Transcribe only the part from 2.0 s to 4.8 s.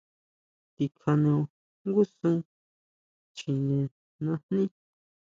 sún chjine najní.